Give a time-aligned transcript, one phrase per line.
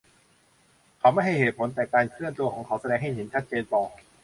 [0.99, 3.81] เขาไม่ให้เหตุผล แต่การเคลื่อนตัวของเขาแสดงให้เห็นชัดเจนพอ